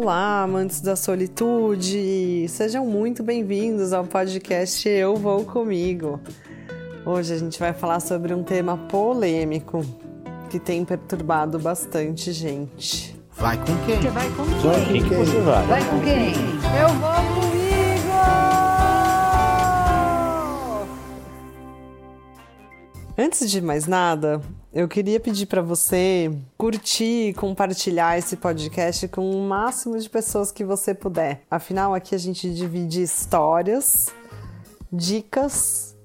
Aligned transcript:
Olá, 0.00 0.44
amantes 0.44 0.80
da 0.80 0.94
solitude! 0.94 2.46
Sejam 2.48 2.86
muito 2.86 3.20
bem-vindos 3.20 3.92
ao 3.92 4.04
podcast 4.04 4.88
Eu 4.88 5.16
Vou 5.16 5.44
Comigo. 5.44 6.20
Hoje 7.04 7.34
a 7.34 7.36
gente 7.36 7.58
vai 7.58 7.72
falar 7.72 7.98
sobre 7.98 8.32
um 8.32 8.44
tema 8.44 8.76
polêmico 8.76 9.84
que 10.50 10.60
tem 10.60 10.84
perturbado 10.84 11.58
bastante 11.58 12.30
gente. 12.30 13.20
Vai 13.32 13.56
com 13.56 13.76
quem? 13.86 14.00
Você 14.00 14.10
vai 14.10 14.30
com 14.30 14.44
quem? 14.44 14.54
Vai 14.60 14.84
com 14.84 15.08
quem? 15.08 15.18
você 15.18 15.40
vai? 15.40 15.66
Vai 15.66 15.84
com 15.90 16.00
quem? 16.00 16.32
Eu 16.80 16.88
vou 17.00 17.37
Antes 23.20 23.50
de 23.50 23.60
mais 23.60 23.88
nada, 23.88 24.40
eu 24.72 24.86
queria 24.86 25.18
pedir 25.18 25.46
para 25.46 25.60
você 25.60 26.30
curtir 26.56 27.30
e 27.30 27.34
compartilhar 27.34 28.16
esse 28.16 28.36
podcast 28.36 29.08
com 29.08 29.28
o 29.28 29.42
máximo 29.42 29.98
de 29.98 30.08
pessoas 30.08 30.52
que 30.52 30.64
você 30.64 30.94
puder. 30.94 31.42
Afinal, 31.50 31.92
aqui 31.92 32.14
a 32.14 32.18
gente 32.18 32.48
divide 32.54 33.02
histórias, 33.02 34.06
dicas 34.92 35.96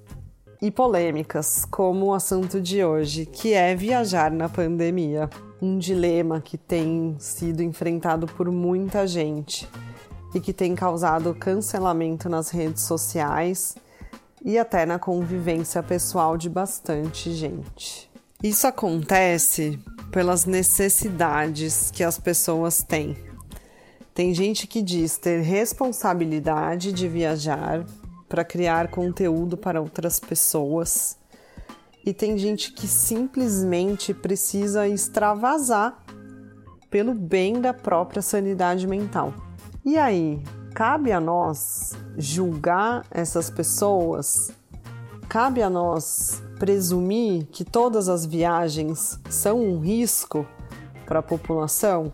e 0.60 0.72
polêmicas, 0.72 1.64
como 1.64 2.06
o 2.06 2.14
assunto 2.14 2.60
de 2.60 2.82
hoje, 2.82 3.26
que 3.26 3.52
é 3.52 3.76
viajar 3.76 4.32
na 4.32 4.48
pandemia. 4.48 5.30
Um 5.62 5.78
dilema 5.78 6.40
que 6.40 6.58
tem 6.58 7.14
sido 7.20 7.62
enfrentado 7.62 8.26
por 8.26 8.50
muita 8.50 9.06
gente 9.06 9.68
e 10.34 10.40
que 10.40 10.52
tem 10.52 10.74
causado 10.74 11.32
cancelamento 11.32 12.28
nas 12.28 12.50
redes 12.50 12.82
sociais 12.82 13.76
e 14.44 14.58
até 14.58 14.84
na 14.84 14.98
convivência 14.98 15.82
pessoal 15.82 16.36
de 16.36 16.50
bastante 16.50 17.32
gente. 17.32 18.10
Isso 18.42 18.66
acontece 18.66 19.78
pelas 20.12 20.44
necessidades 20.44 21.90
que 21.90 22.04
as 22.04 22.18
pessoas 22.18 22.82
têm. 22.82 23.16
Tem 24.12 24.34
gente 24.34 24.66
que 24.66 24.82
diz 24.82 25.16
ter 25.16 25.40
responsabilidade 25.40 26.92
de 26.92 27.08
viajar 27.08 27.84
para 28.28 28.44
criar 28.44 28.88
conteúdo 28.88 29.56
para 29.56 29.80
outras 29.80 30.20
pessoas, 30.20 31.16
e 32.04 32.12
tem 32.12 32.36
gente 32.36 32.72
que 32.72 32.86
simplesmente 32.86 34.12
precisa 34.12 34.86
extravasar 34.86 36.04
pelo 36.90 37.14
bem 37.14 37.60
da 37.60 37.72
própria 37.72 38.20
sanidade 38.20 38.86
mental. 38.86 39.32
E 39.84 39.96
aí, 39.96 40.42
cabe 40.74 41.12
a 41.12 41.20
nós 41.20 41.96
julgar 42.18 43.06
essas 43.08 43.48
pessoas? 43.48 44.52
Cabe 45.28 45.62
a 45.62 45.70
nós 45.70 46.42
presumir 46.58 47.46
que 47.46 47.64
todas 47.64 48.08
as 48.08 48.26
viagens 48.26 49.20
são 49.30 49.60
um 49.60 49.78
risco 49.78 50.44
para 51.06 51.20
a 51.20 51.22
população? 51.22 52.12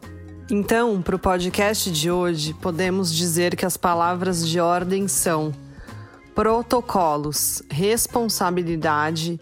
Então, 0.50 1.00
para 1.00 1.16
o 1.16 1.18
podcast 1.18 1.90
de 1.90 2.10
hoje, 2.10 2.52
podemos 2.52 3.14
dizer 3.14 3.56
que 3.56 3.64
as 3.64 3.78
palavras 3.78 4.46
de 4.46 4.60
ordem 4.60 5.08
são 5.08 5.52
protocolos, 6.34 7.62
responsabilidade 7.70 9.40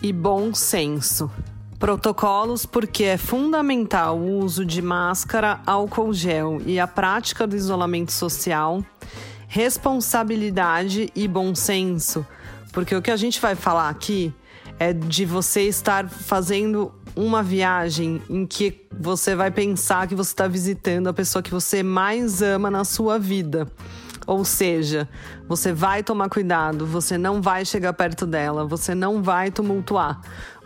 e 0.00 0.12
bom 0.12 0.54
senso. 0.54 1.30
Protocolos 1.80 2.66
porque 2.66 3.04
é 3.04 3.16
fundamental 3.16 4.18
o 4.18 4.40
uso 4.40 4.66
de 4.66 4.82
máscara, 4.82 5.60
álcool 5.64 6.12
gel 6.12 6.60
e 6.66 6.78
a 6.78 6.86
prática 6.86 7.46
do 7.46 7.56
isolamento 7.56 8.12
social. 8.12 8.84
Responsabilidade 9.48 11.10
e 11.16 11.26
bom 11.26 11.54
senso, 11.54 12.24
porque 12.70 12.94
o 12.94 13.00
que 13.00 13.10
a 13.10 13.16
gente 13.16 13.40
vai 13.40 13.54
falar 13.54 13.88
aqui 13.88 14.30
é 14.78 14.92
de 14.92 15.24
você 15.24 15.62
estar 15.62 16.06
fazendo 16.06 16.92
uma 17.16 17.42
viagem 17.42 18.20
em 18.28 18.46
que 18.46 18.86
você 18.92 19.34
vai 19.34 19.50
pensar 19.50 20.06
que 20.06 20.14
você 20.14 20.32
está 20.32 20.46
visitando 20.46 21.08
a 21.08 21.14
pessoa 21.14 21.42
que 21.42 21.50
você 21.50 21.82
mais 21.82 22.42
ama 22.42 22.70
na 22.70 22.84
sua 22.84 23.18
vida. 23.18 23.66
Ou 24.26 24.44
seja, 24.44 25.08
você 25.48 25.72
vai 25.72 26.02
tomar 26.02 26.28
cuidado, 26.28 26.86
você 26.86 27.18
não 27.18 27.40
vai 27.42 27.64
chegar 27.64 27.92
perto 27.94 28.26
dela, 28.26 28.64
você 28.64 28.94
não 28.94 29.22
vai 29.22 29.50
tumultuar, 29.50 30.20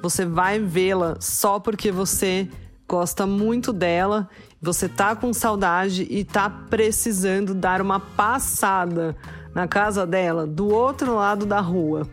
você 0.05 0.27
vai 0.27 0.59
vê-la 0.59 1.17
só 1.19 1.59
porque 1.59 1.91
você 1.91 2.47
gosta 2.87 3.27
muito 3.27 3.73
dela, 3.73 4.29
você 4.61 4.87
tá 4.87 5.17
com 5.17 5.33
saudade 5.33 6.07
e 6.11 6.23
tá 6.25 6.51
precisando 6.51 7.55
dar 7.55 7.81
uma 7.81 7.99
passada 7.99 9.17
na 9.55 9.67
casa 9.67 10.07
dela 10.07 10.47
do 10.47 10.69
outro 10.69 11.15
lado 11.15 11.47
da 11.47 11.59
rua. 11.59 12.07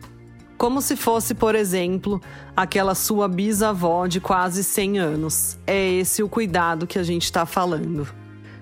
Como 0.57 0.81
se 0.81 0.95
fosse, 0.95 1.33
por 1.33 1.53
exemplo, 1.53 2.21
aquela 2.55 2.95
sua 2.95 3.27
bisavó 3.27 4.07
de 4.07 4.21
quase 4.21 4.63
100 4.63 4.99
anos. 4.99 5.57
É 5.67 5.91
esse 5.91 6.23
o 6.23 6.29
cuidado 6.29 6.87
que 6.87 6.97
a 6.97 7.03
gente 7.03 7.25
está 7.25 7.45
falando. 7.45 8.07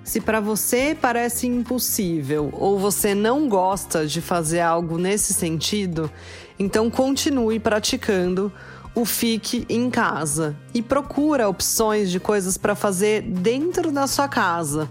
Se 0.03 0.19
para 0.19 0.39
você 0.39 0.97
parece 0.99 1.45
impossível 1.45 2.49
ou 2.53 2.79
você 2.79 3.13
não 3.13 3.47
gosta 3.47 4.07
de 4.07 4.21
fazer 4.21 4.61
algo 4.61 4.97
nesse 4.97 5.35
sentido, 5.35 6.09
então 6.57 6.89
continue 6.89 7.59
praticando 7.59 8.51
o 8.95 9.05
fique 9.05 9.65
em 9.69 9.89
casa 9.89 10.55
e 10.73 10.81
procura 10.81 11.47
opções 11.47 12.11
de 12.11 12.19
coisas 12.19 12.57
para 12.57 12.75
fazer 12.75 13.21
dentro 13.21 13.91
da 13.91 14.07
sua 14.07 14.27
casa, 14.27 14.89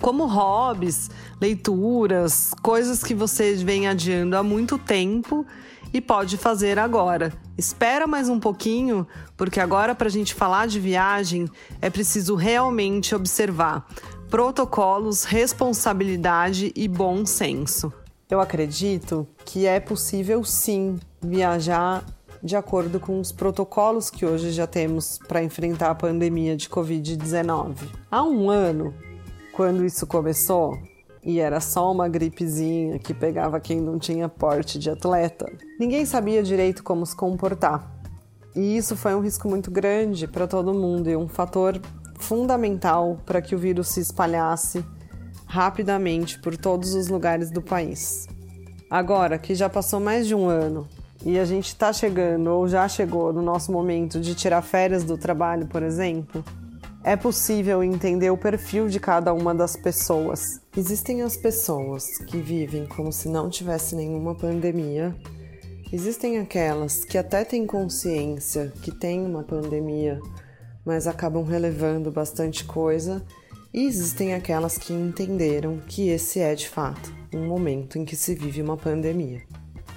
como 0.00 0.26
hobbies, 0.26 1.10
leituras, 1.40 2.50
coisas 2.62 3.02
que 3.02 3.14
você 3.14 3.54
vem 3.54 3.88
adiando 3.88 4.36
há 4.36 4.42
muito 4.42 4.78
tempo 4.78 5.46
e 5.92 6.00
pode 6.00 6.36
fazer 6.36 6.78
agora. 6.78 7.32
Espera 7.56 8.06
mais 8.06 8.28
um 8.28 8.38
pouquinho, 8.38 9.06
porque 9.36 9.60
agora 9.60 9.94
para 9.94 10.08
a 10.08 10.10
gente 10.10 10.34
falar 10.34 10.66
de 10.66 10.78
viagem 10.78 11.48
é 11.80 11.88
preciso 11.88 12.34
realmente 12.34 13.14
observar 13.14 13.86
protocolos, 14.28 15.24
responsabilidade 15.24 16.72
e 16.74 16.88
bom 16.88 17.24
senso. 17.24 17.92
Eu 18.28 18.40
acredito 18.40 19.26
que 19.44 19.66
é 19.66 19.78
possível 19.78 20.42
sim 20.44 20.98
viajar 21.22 22.04
de 22.46 22.56
acordo 22.56 23.00
com 23.00 23.18
os 23.18 23.32
protocolos 23.32 24.08
que 24.08 24.24
hoje 24.24 24.52
já 24.52 24.68
temos 24.68 25.18
para 25.26 25.42
enfrentar 25.42 25.90
a 25.90 25.94
pandemia 25.96 26.56
de 26.56 26.68
Covid-19. 26.68 27.88
Há 28.08 28.22
um 28.22 28.48
ano, 28.48 28.94
quando 29.52 29.84
isso 29.84 30.06
começou, 30.06 30.78
e 31.24 31.40
era 31.40 31.60
só 31.60 31.90
uma 31.90 32.08
gripezinha 32.08 33.00
que 33.00 33.12
pegava 33.12 33.58
quem 33.58 33.80
não 33.80 33.98
tinha 33.98 34.28
porte 34.28 34.78
de 34.78 34.88
atleta, 34.88 35.52
ninguém 35.78 36.06
sabia 36.06 36.40
direito 36.40 36.84
como 36.84 37.04
se 37.04 37.16
comportar. 37.16 37.92
E 38.54 38.76
isso 38.76 38.96
foi 38.96 39.12
um 39.16 39.20
risco 39.20 39.48
muito 39.48 39.68
grande 39.68 40.28
para 40.28 40.46
todo 40.46 40.72
mundo 40.72 41.10
e 41.10 41.16
um 41.16 41.26
fator 41.26 41.80
fundamental 42.20 43.18
para 43.26 43.42
que 43.42 43.56
o 43.56 43.58
vírus 43.58 43.88
se 43.88 44.00
espalhasse 44.00 44.84
rapidamente 45.46 46.40
por 46.40 46.56
todos 46.56 46.94
os 46.94 47.08
lugares 47.08 47.50
do 47.50 47.60
país. 47.60 48.28
Agora 48.88 49.36
que 49.36 49.52
já 49.52 49.68
passou 49.68 49.98
mais 49.98 50.28
de 50.28 50.34
um 50.34 50.48
ano 50.48 50.86
e 51.24 51.38
a 51.38 51.44
gente 51.44 51.68
está 51.68 51.92
chegando 51.92 52.48
ou 52.48 52.68
já 52.68 52.88
chegou 52.88 53.32
no 53.32 53.42
nosso 53.42 53.72
momento 53.72 54.20
de 54.20 54.34
tirar 54.34 54.62
férias 54.62 55.04
do 55.04 55.16
trabalho, 55.16 55.66
por 55.66 55.82
exemplo, 55.82 56.44
é 57.02 57.14
possível 57.14 57.84
entender 57.84 58.30
o 58.30 58.36
perfil 58.36 58.88
de 58.88 58.98
cada 58.98 59.32
uma 59.32 59.54
das 59.54 59.76
pessoas. 59.76 60.60
Existem 60.76 61.22
as 61.22 61.36
pessoas 61.36 62.04
que 62.26 62.36
vivem 62.38 62.84
como 62.86 63.12
se 63.12 63.28
não 63.28 63.48
tivesse 63.48 63.94
nenhuma 63.94 64.34
pandemia. 64.34 65.14
Existem 65.92 66.38
aquelas 66.38 67.04
que 67.04 67.16
até 67.16 67.44
têm 67.44 67.64
consciência 67.64 68.72
que 68.82 68.90
tem 68.90 69.24
uma 69.24 69.44
pandemia, 69.44 70.20
mas 70.84 71.06
acabam 71.06 71.44
relevando 71.44 72.10
bastante 72.10 72.64
coisa, 72.64 73.24
e 73.72 73.84
existem 73.84 74.34
aquelas 74.34 74.76
que 74.76 74.92
entenderam 74.92 75.78
que 75.86 76.08
esse 76.08 76.40
é 76.40 76.54
de 76.56 76.68
fato 76.68 77.14
um 77.32 77.46
momento 77.46 77.98
em 77.98 78.04
que 78.04 78.16
se 78.16 78.34
vive 78.34 78.62
uma 78.62 78.76
pandemia. 78.76 79.42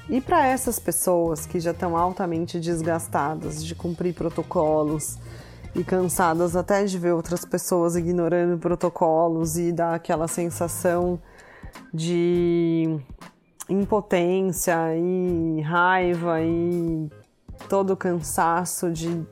E 0.10 0.20
para 0.20 0.48
essas 0.48 0.80
pessoas 0.80 1.46
que 1.46 1.60
já 1.60 1.70
estão 1.70 1.96
altamente 1.96 2.60
desgastadas 2.60 3.64
de 3.64 3.76
cumprir 3.76 4.16
protocolos 4.16 5.20
e 5.76 5.84
cansadas 5.84 6.56
até 6.56 6.84
de 6.84 6.98
ver 6.98 7.14
outras 7.14 7.46
pessoas 7.46 7.96
ignorando 7.96 8.58
protocolos 8.58 9.56
e 9.56 9.72
dar 9.72 9.94
aquela 9.94 10.28
sensação 10.28 11.20
de 11.94 13.00
impotência 13.70 14.76
e 14.98 15.62
raiva 15.62 16.42
e 16.42 17.08
todo 17.68 17.94
o 17.94 17.98
cansaço 17.98 18.92
de 18.92 19.24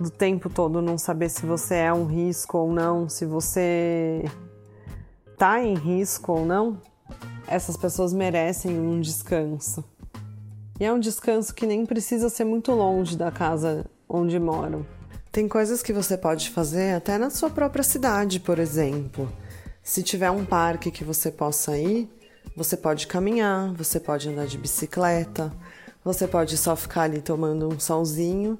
do 0.00 0.10
tempo 0.10 0.50
todo 0.50 0.82
não 0.82 0.98
saber 0.98 1.30
se 1.30 1.46
você 1.46 1.76
é 1.76 1.92
um 1.92 2.04
risco 2.04 2.58
ou 2.58 2.72
não, 2.72 3.08
se 3.08 3.24
você 3.24 4.24
tá 5.38 5.62
em 5.62 5.74
risco 5.74 6.32
ou 6.32 6.44
não, 6.44 6.78
essas 7.46 7.76
pessoas 7.76 8.12
merecem 8.12 8.78
um 8.78 9.00
descanso. 9.00 9.84
E 10.78 10.84
é 10.84 10.92
um 10.92 11.00
descanso 11.00 11.54
que 11.54 11.66
nem 11.66 11.86
precisa 11.86 12.28
ser 12.28 12.44
muito 12.44 12.72
longe 12.72 13.16
da 13.16 13.30
casa 13.30 13.86
onde 14.08 14.38
moram. 14.38 14.84
Tem 15.32 15.48
coisas 15.48 15.82
que 15.82 15.92
você 15.92 16.16
pode 16.16 16.50
fazer 16.50 16.94
até 16.94 17.18
na 17.18 17.30
sua 17.30 17.50
própria 17.50 17.82
cidade, 17.82 18.40
por 18.40 18.58
exemplo. 18.58 19.30
Se 19.82 20.02
tiver 20.02 20.30
um 20.30 20.44
parque 20.44 20.90
que 20.90 21.04
você 21.04 21.30
possa 21.30 21.78
ir, 21.78 22.10
você 22.56 22.76
pode 22.76 23.06
caminhar, 23.06 23.72
você 23.74 24.00
pode 24.00 24.28
andar 24.28 24.46
de 24.46 24.58
bicicleta, 24.58 25.52
você 26.04 26.26
pode 26.26 26.56
só 26.56 26.74
ficar 26.74 27.02
ali 27.02 27.20
tomando 27.20 27.68
um 27.68 27.78
solzinho 27.78 28.58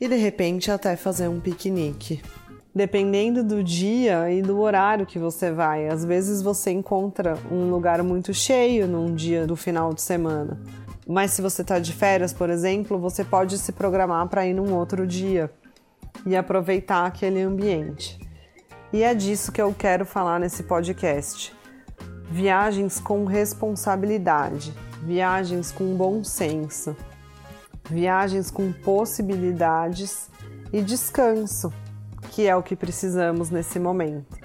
e 0.00 0.08
de 0.08 0.16
repente 0.16 0.70
até 0.70 0.96
fazer 0.96 1.28
um 1.28 1.40
piquenique. 1.40 2.22
Dependendo 2.74 3.44
do 3.44 3.62
dia 3.62 4.30
e 4.32 4.42
do 4.42 4.58
horário 4.60 5.06
que 5.06 5.18
você 5.18 5.52
vai. 5.52 5.86
Às 5.86 6.04
vezes 6.04 6.42
você 6.42 6.72
encontra 6.72 7.38
um 7.50 7.70
lugar 7.70 8.02
muito 8.02 8.34
cheio 8.34 8.88
num 8.88 9.14
dia 9.14 9.46
do 9.46 9.54
final 9.54 9.94
de 9.94 10.02
semana. 10.02 10.58
Mas 11.06 11.32
se 11.32 11.42
você 11.42 11.62
está 11.62 11.78
de 11.78 11.92
férias, 11.92 12.32
por 12.32 12.50
exemplo, 12.50 12.98
você 12.98 13.22
pode 13.22 13.58
se 13.58 13.72
programar 13.72 14.26
para 14.28 14.46
ir 14.46 14.54
num 14.54 14.74
outro 14.74 15.06
dia 15.06 15.50
e 16.26 16.34
aproveitar 16.34 17.06
aquele 17.06 17.42
ambiente. 17.42 18.18
E 18.92 19.02
é 19.02 19.14
disso 19.14 19.52
que 19.52 19.60
eu 19.60 19.74
quero 19.76 20.06
falar 20.06 20.40
nesse 20.40 20.62
podcast. 20.62 21.54
Viagens 22.30 22.98
com 22.98 23.24
responsabilidade, 23.26 24.72
viagens 25.02 25.70
com 25.70 25.94
bom 25.94 26.24
senso, 26.24 26.96
viagens 27.90 28.50
com 28.50 28.72
possibilidades 28.72 30.30
e 30.72 30.80
descanso, 30.80 31.72
que 32.34 32.48
é 32.48 32.56
o 32.56 32.64
que 32.64 32.74
precisamos 32.74 33.48
nesse 33.48 33.78
momento. 33.78 34.36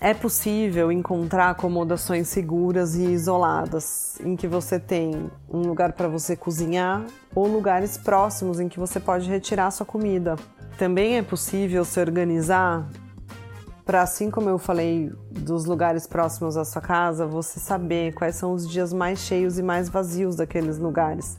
É 0.00 0.12
possível 0.12 0.90
encontrar 0.90 1.50
acomodações 1.50 2.26
seguras 2.26 2.96
e 2.96 3.04
isoladas, 3.04 4.18
em 4.24 4.34
que 4.34 4.48
você 4.48 4.80
tem 4.80 5.30
um 5.48 5.60
lugar 5.60 5.92
para 5.92 6.08
você 6.08 6.34
cozinhar 6.34 7.06
ou 7.32 7.46
lugares 7.46 7.96
próximos 7.96 8.58
em 8.58 8.68
que 8.68 8.80
você 8.80 8.98
pode 8.98 9.30
retirar 9.30 9.70
sua 9.70 9.86
comida. 9.86 10.34
Também 10.76 11.18
é 11.18 11.22
possível 11.22 11.84
se 11.84 12.00
organizar 12.00 12.88
para, 13.84 14.02
assim 14.02 14.28
como 14.28 14.48
eu 14.48 14.58
falei 14.58 15.12
dos 15.30 15.66
lugares 15.66 16.08
próximos 16.08 16.56
à 16.56 16.64
sua 16.64 16.82
casa, 16.82 17.28
você 17.28 17.60
saber 17.60 18.12
quais 18.12 18.34
são 18.34 18.52
os 18.54 18.68
dias 18.68 18.92
mais 18.92 19.20
cheios 19.20 19.56
e 19.56 19.62
mais 19.62 19.88
vazios 19.88 20.34
daqueles 20.34 20.78
lugares 20.78 21.38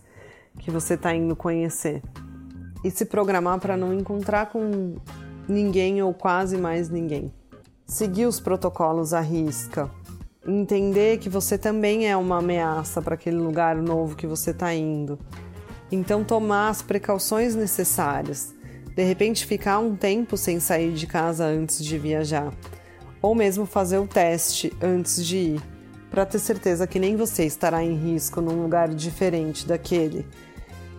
que 0.57 0.71
você 0.71 0.93
está 0.93 1.13
indo 1.13 1.35
conhecer. 1.35 2.01
E 2.81 2.89
se 2.89 3.03
programar 3.03 3.59
para 3.59 3.75
não 3.75 3.93
encontrar 3.93 4.45
com 4.45 4.95
ninguém 5.47 6.01
ou 6.01 6.13
quase 6.13 6.57
mais 6.57 6.89
ninguém 6.89 7.31
seguir 7.91 8.25
os 8.25 8.39
protocolos 8.39 9.13
à 9.13 9.19
risca, 9.19 9.91
entender 10.47 11.17
que 11.17 11.27
você 11.27 11.57
também 11.57 12.09
é 12.09 12.15
uma 12.15 12.37
ameaça 12.37 13.01
para 13.01 13.15
aquele 13.15 13.35
lugar 13.35 13.75
novo 13.75 14.15
que 14.15 14.25
você 14.25 14.51
está 14.51 14.73
indo. 14.73 15.19
Então, 15.91 16.23
tomar 16.23 16.69
as 16.69 16.81
precauções 16.81 17.53
necessárias. 17.53 18.55
De 18.95 19.03
repente, 19.03 19.45
ficar 19.45 19.79
um 19.79 19.93
tempo 19.93 20.37
sem 20.37 20.57
sair 20.61 20.93
de 20.93 21.05
casa 21.05 21.45
antes 21.45 21.83
de 21.83 21.99
viajar, 21.99 22.53
ou 23.21 23.35
mesmo 23.35 23.65
fazer 23.65 23.97
o 23.97 24.07
teste 24.07 24.71
antes 24.81 25.25
de 25.25 25.37
ir, 25.37 25.61
para 26.09 26.25
ter 26.25 26.39
certeza 26.39 26.87
que 26.87 26.97
nem 26.97 27.17
você 27.17 27.45
estará 27.45 27.83
em 27.83 27.93
risco 27.93 28.39
num 28.39 28.63
lugar 28.63 28.87
diferente 28.87 29.67
daquele 29.67 30.25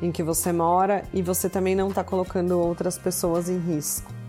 em 0.02 0.12
que 0.12 0.22
você 0.22 0.52
mora 0.52 1.04
e 1.14 1.22
você 1.22 1.48
também 1.48 1.74
não 1.74 1.88
está 1.88 2.04
colocando 2.04 2.60
outras 2.60 2.98
pessoas 2.98 3.48
em 3.48 3.58
risco. 3.58 4.21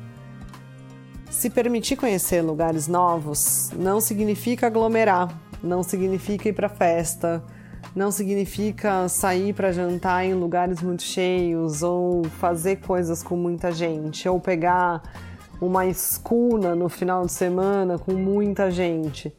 Se 1.33 1.50
permitir 1.50 1.97
conhecer 1.97 2.41
lugares 2.41 2.88
novos 2.88 3.71
não 3.75 4.00
significa 4.00 4.68
aglomerar, 4.68 5.35
não 5.62 5.81
significa 5.83 6.47
ir 6.47 6.53
para 6.53 6.69
festa, 6.69 7.44
não 7.94 8.12
significa 8.12 9.09
sair 9.09 9.51
para 9.51 9.74
jantar 9.74 10.24
em 10.24 10.35
lugares 10.35 10.81
muito 10.81 11.01
cheios 11.01 11.81
ou 11.81 12.24
fazer 12.39 12.77
coisas 12.77 13.24
com 13.24 13.35
muita 13.35 13.71
gente 13.71 14.30
ou 14.30 14.39
pegar 14.39 15.01
uma 15.59 15.85
escuna 15.88 16.75
no 16.75 16.88
final 16.88 17.25
de 17.25 17.31
semana 17.31 17.97
com 17.97 18.13
muita 18.13 18.71
gente. 18.71 19.35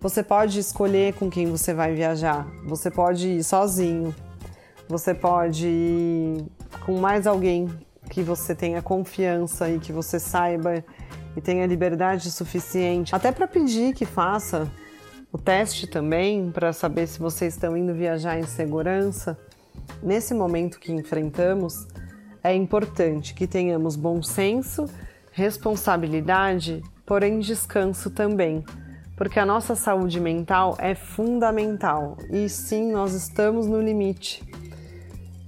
Você 0.00 0.22
pode 0.22 0.60
escolher 0.60 1.14
com 1.14 1.28
quem 1.28 1.50
você 1.50 1.74
vai 1.74 1.94
viajar. 1.94 2.46
Você 2.64 2.90
pode 2.90 3.28
ir 3.28 3.44
sozinho. 3.44 4.14
Você 4.88 5.12
pode 5.12 5.66
ir 5.66 6.46
com 6.86 6.98
mais 6.98 7.26
alguém 7.26 7.68
que 8.08 8.22
você 8.22 8.54
tenha 8.54 8.80
confiança 8.80 9.68
e 9.68 9.78
que 9.78 9.92
você 9.92 10.18
saiba 10.18 10.82
e 11.38 11.40
tenha 11.40 11.64
liberdade 11.66 12.30
suficiente, 12.32 13.14
até 13.14 13.30
para 13.30 13.46
pedir 13.46 13.94
que 13.94 14.04
faça 14.04 14.68
o 15.32 15.38
teste 15.38 15.86
também, 15.86 16.50
para 16.50 16.72
saber 16.72 17.06
se 17.06 17.18
vocês 17.18 17.54
estão 17.54 17.76
indo 17.76 17.94
viajar 17.94 18.38
em 18.38 18.44
segurança. 18.44 19.38
Nesse 20.02 20.34
momento 20.34 20.80
que 20.80 20.92
enfrentamos, 20.92 21.86
é 22.42 22.52
importante 22.54 23.34
que 23.34 23.46
tenhamos 23.46 23.94
bom 23.94 24.20
senso, 24.20 24.86
responsabilidade, 25.30 26.82
porém 27.06 27.38
descanso 27.38 28.10
também, 28.10 28.64
porque 29.16 29.38
a 29.38 29.46
nossa 29.46 29.76
saúde 29.76 30.18
mental 30.18 30.76
é 30.78 30.94
fundamental 30.94 32.16
e 32.30 32.48
sim, 32.48 32.90
nós 32.90 33.14
estamos 33.14 33.68
no 33.68 33.80
limite. 33.80 34.42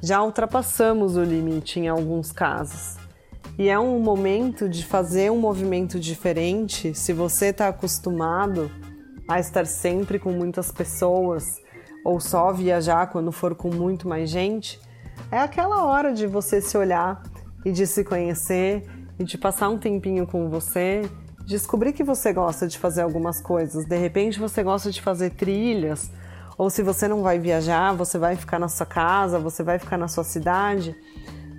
Já 0.01 0.23
ultrapassamos 0.23 1.17
o 1.17 1.25
limite 1.25 1.81
em 1.81 1.89
alguns 1.89 2.31
casos. 2.31 3.00
E 3.59 3.69
é 3.69 3.79
um 3.79 4.01
momento 4.01 4.69
de 4.69 4.85
fazer 4.85 5.31
um 5.31 5.39
movimento 5.39 5.99
diferente. 5.99 6.95
Se 6.95 7.13
você 7.13 7.47
está 7.47 7.69
acostumado 7.69 8.71
a 9.29 9.39
estar 9.39 9.67
sempre 9.67 10.19
com 10.19 10.33
muitas 10.33 10.73
pessoas 10.73 11.61
ou 12.05 12.19
só 12.21 12.53
viajar 12.53 13.09
quando 13.09 13.31
for 13.31 13.55
com 13.55 13.69
muito 13.69 14.09
mais 14.09 14.31
gente, 14.31 14.81
é 15.31 15.39
aquela 15.39 15.85
hora 15.85 16.13
de 16.13 16.27
você 16.27 16.61
se 16.61 16.77
olhar 16.77 17.23
e 17.65 17.71
de 17.71 17.87
se 17.87 18.03
conhecer 18.03 18.85
e 19.19 19.25
de 19.25 19.37
passar 19.37 19.69
um 19.69 19.79
tempinho 19.79 20.27
com 20.27 20.49
você, 20.49 21.03
descobrir 21.47 21.93
que 21.93 22.03
você 22.03 22.33
gosta 22.33 22.67
de 22.67 22.79
fazer 22.79 23.03
algumas 23.03 23.41
coisas. 23.41 23.85
De 23.85 23.97
repente 23.97 24.41
você 24.41 24.63
gosta 24.63 24.91
de 24.91 25.03
fazer 25.03 25.31
trilhas, 25.31 26.11
ou 26.57 26.71
se 26.71 26.83
você 26.83 27.07
não 27.07 27.23
vai 27.23 27.39
viajar, 27.39 27.93
você 27.93 28.19
vai 28.19 28.37
ficar 28.37 28.59
na 28.59 28.69
sua 28.69 28.87
casa, 28.87 29.39
você 29.39 29.63
vai 29.63 29.79
ficar 29.79 29.99
na 29.99 30.09
sua 30.09 30.25
cidade 30.25 30.97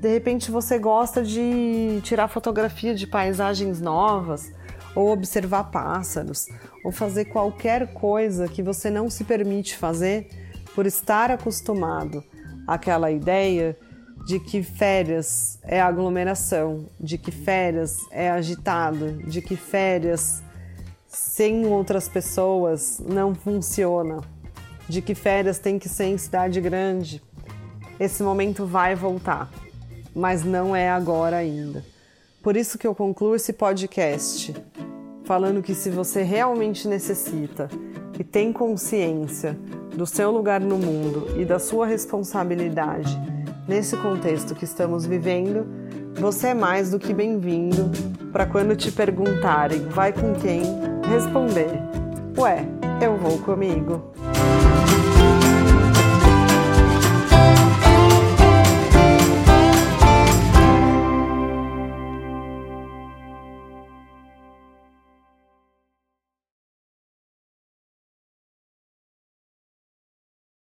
de 0.02 0.08
repente 0.08 0.50
você 0.50 0.80
gosta 0.80 1.22
de 1.22 2.02
tirar 2.02 2.28
fotografia 2.28 2.96
de 2.96 3.06
paisagens 3.06 3.80
novas, 3.80 4.52
ou 4.96 5.12
observar 5.12 5.66
pássaros, 5.66 6.48
ou 6.84 6.92
fazer 6.92 7.26
qualquer 7.26 7.94
coisa 7.94 8.48
que 8.48 8.64
você 8.64 8.90
não 8.90 9.12
se 9.12 9.24
permite 9.24 9.78
fazer 9.78 10.28
por 10.74 10.88
estar 10.88 11.30
acostumado 11.30 12.24
àquela 12.68 13.12
ideia 13.12 13.78
de 14.26 14.40
que 14.40 14.64
férias 14.64 15.60
é 15.62 15.80
aglomeração, 15.80 16.90
de 17.00 17.20
que 17.20 17.32
férias 17.32 17.98
é 18.10 18.32
agitado, 18.32 19.14
de 19.28 19.40
que 19.40 19.56
férias 19.56 20.42
sem 21.08 21.68
outras 21.68 22.10
pessoas 22.10 23.00
não 23.00 23.36
funciona, 23.36 24.22
de 24.90 25.00
que 25.00 25.14
férias 25.14 25.60
tem 25.60 25.78
que 25.78 25.88
ser 25.88 26.06
em 26.06 26.18
cidade 26.18 26.60
grande. 26.60 27.22
Esse 28.00 28.24
momento 28.24 28.66
vai 28.66 28.96
voltar 28.96 29.48
mas 30.16 30.44
não 30.44 30.76
é 30.76 30.90
agora 30.90 31.38
ainda. 31.38 31.84
Por 32.42 32.58
isso 32.58 32.78
que 32.78 32.88
eu 32.88 32.96
concluo 32.96 33.36
esse 33.36 33.54
podcast 33.54 34.54
falando 35.24 35.62
que 35.62 35.76
se 35.76 35.90
você 35.90 36.24
realmente 36.24 36.88
necessita 36.88 37.70
e 38.20 38.24
tem 38.24 38.52
consciência 38.52 39.58
do 39.96 40.06
seu 40.06 40.32
lugar 40.32 40.60
no 40.60 40.78
mundo 40.78 41.28
e 41.40 41.46
da 41.46 41.60
sua 41.60 41.86
responsabilidade 41.86 43.18
nesse 43.68 43.96
contexto 43.98 44.56
que 44.56 44.66
estamos 44.66 45.06
vivendo, 45.06 45.66
você 46.20 46.48
é 46.48 46.54
mais 46.54 46.92
do 46.92 47.00
que 47.00 47.14
bem-vindo 47.14 47.90
para 48.32 48.46
quando 48.46 48.76
te 48.76 48.92
perguntarem 48.92 49.88
vai 49.90 50.12
com 50.12 50.34
quem, 50.34 50.62
responder: 51.08 51.72
Ué, 52.38 52.66
eu 53.02 53.18
vou 53.18 53.38
comigo. 53.40 54.12